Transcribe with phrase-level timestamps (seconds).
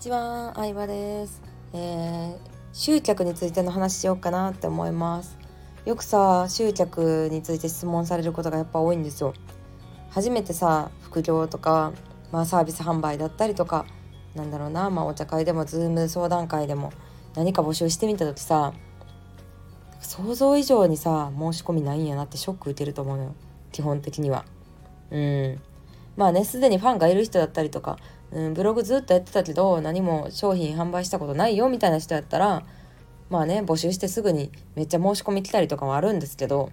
[0.00, 1.42] ちは、相葉です、
[1.74, 5.36] えー集客についての話しようかなって思います。
[5.84, 9.34] よくさ集客について質問されることがやっぱ多いんですよ。
[10.08, 11.92] 初めてさ副業とか、
[12.32, 13.84] まあ、サービス販売だったりとか
[14.36, 16.92] なんだろうな、まあ、お茶会でもズーム相談会でも
[17.34, 18.72] 何か募集してみた時さ
[20.00, 23.34] 想像以上にさ申し込みないんやなってショック受けると思うのよ。
[23.72, 24.44] 基本的には。
[25.10, 25.60] うん。
[26.16, 27.98] まあねすでにファンがいる人だったりとか、
[28.32, 32.64] うん、ブログずっとやってたけど何も商品販売したことないよみたいな人やったら
[33.28, 36.70] まあね募集してすぐにめっちゃ申し込み来たりとかもあるんですけど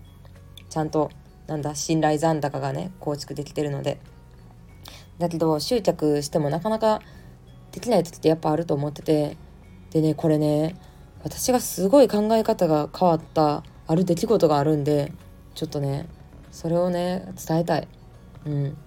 [0.70, 1.10] ちゃんと
[1.48, 4.00] なんだ信頼残高がね構築できてるので
[5.18, 7.02] だけど執着してもなかなか
[7.72, 9.38] できない時ってやっぱあると思ってて
[9.92, 10.76] でねこれね
[11.24, 15.12] 私がすごい考え方が変わったある出来事があるんで
[15.56, 16.08] ちょっとね
[16.52, 17.88] それをね伝えたい。
[18.46, 18.78] うん、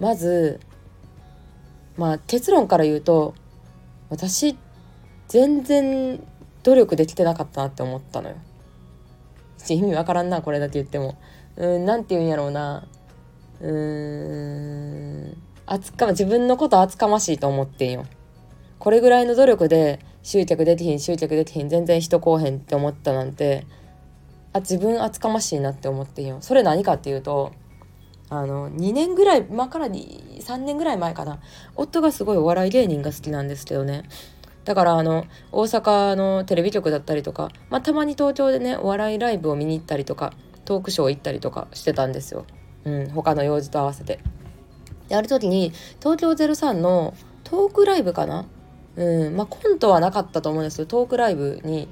[0.00, 0.60] まず
[1.96, 3.34] まあ結論から言うと
[4.10, 4.56] 私
[5.28, 6.22] 全然
[6.62, 8.36] 努力できてなかったなって思ったのよ。
[9.68, 11.16] 意味わからんなこれだけ言っても。
[11.56, 12.86] うんなんて言うんやろうな。
[13.60, 18.04] うーん厚か自分のこと厚かましいと思ってんよ。
[18.78, 23.66] これぐらいの努力で執着できひん執着できひん全然人こうへんって思ったなんて
[24.52, 26.38] あ自分厚かましいなって思ってんよ。
[26.40, 27.52] それ何かっていうと
[28.40, 31.40] あの2年ぐらい今から3年ぐらい前かな。
[31.76, 34.04] 夫がすごいお笑い芸人が好きなんですけどね。
[34.64, 40.32] だからあの大阪のテレビ局だったりとか、まあ、たまに東京でねお笑いライブを見に行ったりとか
[40.64, 42.46] トークショー行ったりとかしてたんですよ、
[42.84, 44.20] うん、他の用事と合わせて。
[45.08, 48.46] である時に東京03のトークライブかな？
[48.96, 51.88] うんまあコントはなかったと思うんですけどトークライブに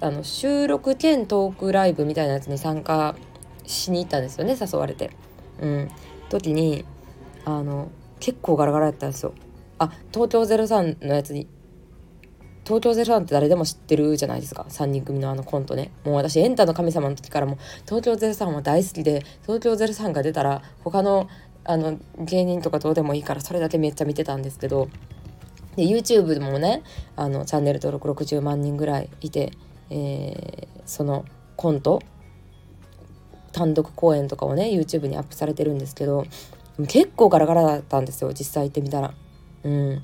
[0.00, 3.14] あの収録兼トークライブみたいなやつに参加
[3.64, 5.12] しに行ったんですよね誘われて。
[5.60, 5.90] うん、
[6.28, 6.84] 時に
[7.44, 7.90] あの
[8.20, 9.34] 結構ガラガラやったんですよ。
[9.78, 11.46] あ東京03のやつに
[12.64, 14.66] 東京03って誰でも知ってるじゃないですか。
[14.68, 15.92] 3人組のあのコントね。
[16.04, 21.28] もう私エンタの神様の時からも東京03は大好きで東京03が出たら他の
[21.64, 24.88] あの芸人とかどうでもいいからそれだけめっちゃ見てたんですけど
[25.74, 26.84] で YouTube でもね
[27.16, 29.50] あのチャンネル登録60万人ぐらいいて、
[29.90, 31.24] えーその
[31.56, 32.00] コント
[33.56, 36.26] 単独公演とかをね YouTube にアップされてるんですけど
[36.88, 39.14] 結構ガラガラだったんですよ実際行ってみたら。
[39.64, 40.02] うん、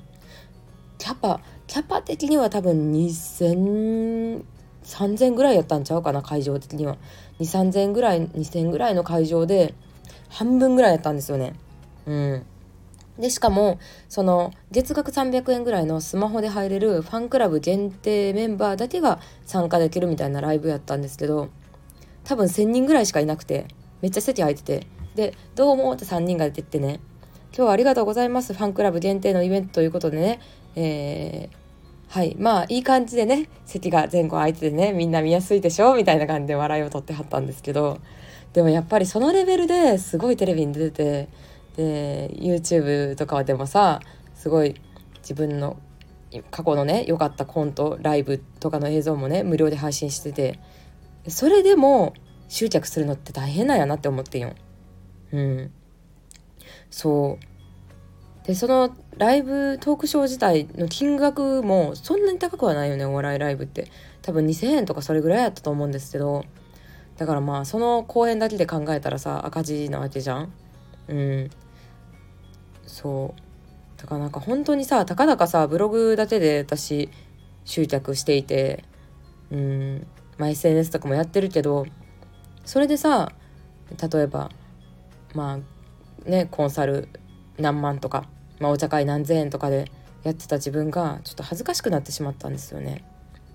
[0.97, 4.43] キャパキャパ的には多分2000
[4.83, 6.97] 3000ぐらいやったんちゃうかな会場的には
[7.39, 9.75] 23000ぐらい2000ぐらいの会場で
[10.29, 11.53] 半分ぐらいやったんですよね。
[12.07, 12.45] うん
[13.19, 13.77] でしかも
[14.09, 21.49] その月額300円ぐらいのスマホで入れるファンクラブ限定メンバーだけが参加できるみたいなライブやったんですけど
[22.25, 23.67] 多分1,000人ぐらいしかいなくて
[24.01, 24.87] めっちゃ席空いてて。
[25.15, 26.99] で「どうも」って3人が出てってね
[27.55, 28.55] 「今日はありがとうございます。
[28.55, 30.39] ファンクラブ限定のイベントということでね。
[30.75, 31.63] えー
[32.09, 32.35] はい。
[32.39, 34.91] まあいい感じでね席が前後空いててね。
[34.91, 35.95] みんな見やすいでしょ？
[35.95, 37.99] みたいな感じで笑いを取ってはったんですけど。
[38.53, 41.27] でもやっぱりそのレベルですごいテレビに出て
[41.75, 43.99] てで YouTube とかでもさ
[44.35, 44.75] すごい
[45.21, 45.77] 自分の
[46.51, 50.59] 過去のね良かったコントライブとかの映像もね無料で配信してて。
[51.27, 52.13] それでも
[52.49, 54.53] 執着するのって大変なんやなって思ってんよ。
[55.31, 55.71] うん。
[56.89, 58.47] そう。
[58.47, 63.89] で、そのライブトークショー自体の金額もそんなに高くはないよね、お笑いライブって。
[64.21, 66.45] 多分2000円とかそれぐらいやったと思うんですけど、
[67.17, 70.53] だからまあその公演だけで考えたらさ、赤字なわけじゃん。
[71.07, 71.49] うん。
[72.85, 74.01] そう。
[74.01, 77.09] だからなんか本当にさ、たかだかさ、ブログだけで私
[77.63, 78.83] 執着していて、
[79.51, 80.07] うん。
[80.43, 81.85] まあ、SNS とかもやってるけど
[82.65, 83.31] それでさ
[84.11, 84.49] 例えば
[85.33, 85.57] ま
[86.25, 87.07] あねコンサル
[87.57, 88.25] 何万とか、
[88.59, 89.89] まあ、お茶会何千円とかで
[90.23, 93.05] やってた自分がちょっと恥ずかしくなってしまったんですよね。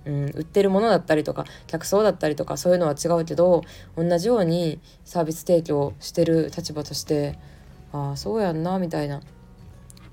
[0.07, 7.39] うん、売ってるものだったりとか客層だったりとかそういうのは違うけど同じようにサービス提供してる立場として
[7.93, 9.21] ああそうやんなみたいな。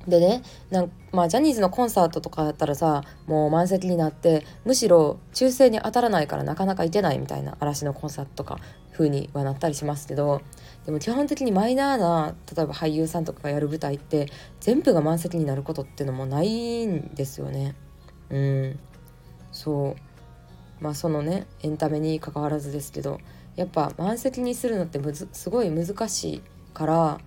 [0.08, 8.60] でねなんまあジャニーズのコンサートとかだったらさもう満席になってむしろ抽選に当たらないからなかなか行けないみたいな嵐のコンサートとか
[8.94, 10.42] 風にはなったりしますけど
[10.86, 14.28] でも基本的にマイナーな例えば俳優さんとかがやる舞台って
[14.60, 17.76] 全部が満席になることっていうのもないんですよね。
[18.30, 18.80] うん
[19.52, 23.20] そうまあそのねエンタメに関わらずですけど
[23.56, 26.42] やっぱ満席にするのってむずすごい難しい
[26.74, 27.20] から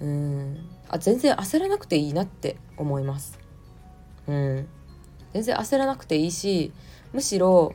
[0.00, 3.38] うんあ全然焦らなくていいなって思います。
[4.26, 4.68] うん、
[5.32, 6.72] 全然焦らなくていいし
[7.12, 7.74] むしろ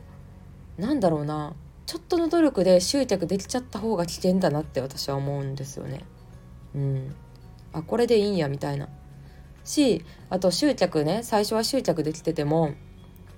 [0.77, 1.53] なんだろうな
[1.85, 6.05] ちょっとの努力で執着できちゃった方が危険だなって私は思うんですよね。
[6.75, 7.15] うん、
[7.73, 8.87] あこれでいいんやみたいな。
[9.63, 12.73] しあと集客ね最初は集客できてても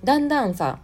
[0.02, 0.78] だんだんさ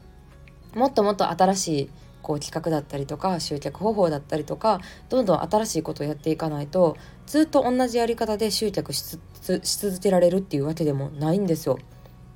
[0.75, 1.90] もっともっと新しい
[2.23, 6.97] こう企画だったりとか集客方法だったりとかどんどん新しいことをやっていかないと
[7.27, 11.79] ずっと同じやり方で集客し続けられるっていうわけでもないんですよ。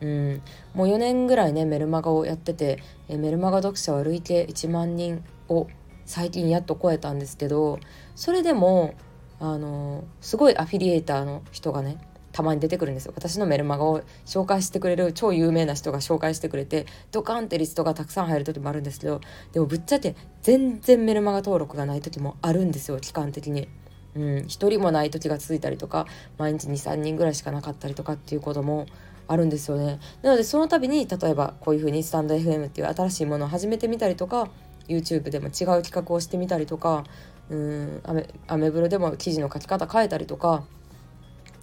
[0.01, 0.43] うん、
[0.75, 5.69] もう4年ぐらいねメルマガをやっててえメルマガ読者は累計1万人を
[6.05, 7.81] 最近やっと超えたんですけど
[8.15, 8.95] それでも
[9.41, 11.99] あのすごいアフィリエイターの人がね
[12.37, 13.15] たまに出てくるんですよ。
[13.17, 19.23] 私のメルマガを紹介してくれる超有名な人が紹介してくれてドカンってリストがたくさん入る時もあるんですけど
[19.55, 23.69] でもぶっちゃけ全然メルマガ登録がない時もあるんですよ期間的に。
[24.17, 26.07] うん、1人もない時が続いたりとか
[26.37, 28.85] 毎日23人ぐらいしかなかったりとかっていうことも
[29.29, 29.99] あるんですよね。
[30.21, 34.51] なのでその度に例えばこういうふうにスタンド FM っていう新しいものを始めてみたりとか
[34.89, 37.05] YouTube でも違う企画をしてみたりとか
[37.49, 40.65] うんアメアメブロでも記事の書き方変えたりとか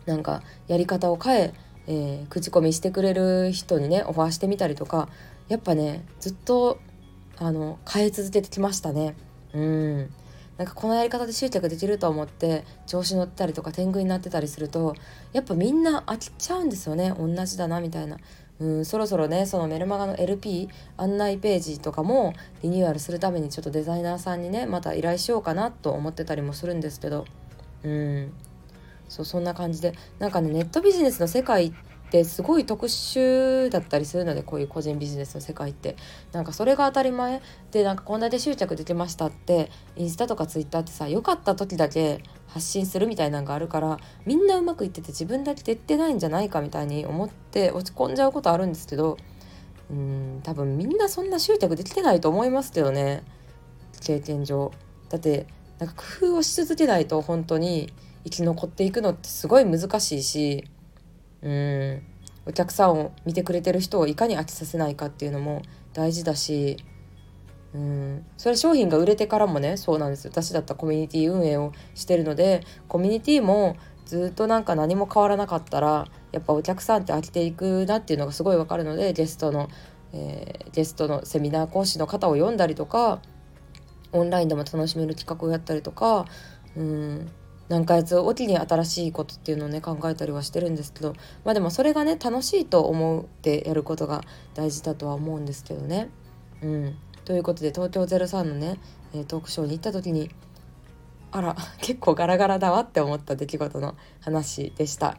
[0.06, 1.54] なんかやり方を変え
[1.88, 5.10] えー、口コミしてくれる人にねオファーしてみたりとか
[5.50, 6.80] やっぱねずっと
[7.38, 9.16] あの変え続けてきましたね。
[9.54, 10.10] うん。
[10.58, 14.94] なんかこのやり方で執着できると思って調子乗ったりとか天狗になってたりすると
[15.34, 17.14] やっぱみんな飽きちゃうんですよね。
[17.18, 18.18] 同じだなみたいな。
[18.60, 27.26] うんそろそろねそのメルマガの LP 案内ページとかもリニューアルするためにちょっとデザイナーさんにねまた依頼しようかなと思ってたりもするんですけど。
[27.84, 28.32] うん。
[29.10, 29.94] そうそんな感じで。
[30.20, 31.74] なんかねネットビジネスの世界っ
[32.10, 35.96] てすごい特殊だったりするのでこういう個人ビジネスの世界って。
[36.32, 37.42] なんかそれが当たり前。
[37.72, 49.18] でなんかこんなで執着できましたってインスタとかツイッターってさ良かった時だけ発信するみたいなのがあるからみんなうまくいってて自分だけでってないんじゃないかみたいに思って落ち込んじゃうことあるんですけど
[49.90, 53.24] うん多分みんなそんな執着できてないと思いますけどね。
[54.02, 54.72] 経験上。
[55.10, 55.48] だって
[55.80, 57.94] なんか工夫をし続けないと本当に
[58.24, 60.66] 生き残っていくのってすごい難しいし
[61.42, 62.04] うん
[62.46, 65.62] お客さんを見てくれてる人をいかに飽きさせないかっていうのも
[65.94, 66.78] 大事だし
[67.74, 79.70] うんそれは商品が売れてからもねそうなんです私だったらコミュニティ運営をしてるのでコミュニティもずっとなんか何も変わらなかったらやっぱお客さんって飽きていくなっていうのがすごいわかるのでゲストの、
[80.12, 83.22] えー、ゲストのセミナー講師の方を読んだりとか
[84.12, 86.26] オンラインでも楽しめる企画をやったりとか
[86.76, 87.32] うん
[87.74, 94.22] 何ヶ月おきに新しいことっていうのをね考えたりはしてるんですけどまあでもそれがね楽しいと思ってやることが
[94.54, 96.12] 大事だとは思うんですけどね。
[96.62, 98.78] うん、ということで東京03のね
[99.28, 100.30] トークショーに行った時に
[101.32, 105.18] あら結構ガラガラだわって思った出来事の話でした。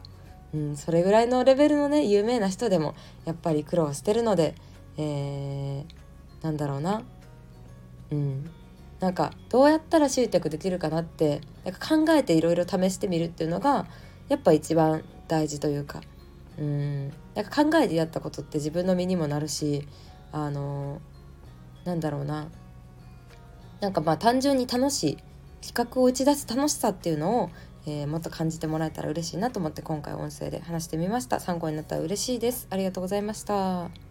[0.53, 4.55] うん、それぐらいのレベルのね有名な人でもやっぱり苦労してるので、
[4.95, 7.03] えー、なんだろうな
[8.11, 8.49] うん
[9.05, 13.85] なんかどうやったら集客できるかなってなんか考えていろいろ試してみるっていうのが
[14.29, 16.01] やっぱ一番大事というか。
[16.57, 17.09] うん。
[17.35, 19.87] なんか考えてやったことって自分の身にもなるし
[20.31, 21.01] あの
[21.83, 22.47] なんだろうな。
[23.79, 25.17] なんかまあ単純に楽しい
[25.61, 27.49] 企画を打ち出す楽しさっていうのを、
[27.85, 31.39] えー、もっと感じてもらえたら嬉しいなと思って今回音声で話してみました。
[31.39, 32.65] 参考になったら嬉しいです。
[32.71, 34.04] ありがとうございました。